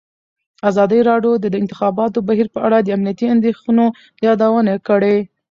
[0.69, 3.85] ازادي راډیو د د انتخاباتو بهیر په اړه د امنیتي اندېښنو
[4.25, 5.17] یادونه کړې.